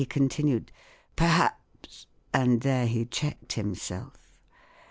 continued," 0.09 0.71
perhaps 1.15 2.07
and 2.33 2.61
there 2.61 2.87
he 2.87 3.05
checked 3.05 3.53
himself. 3.53 4.39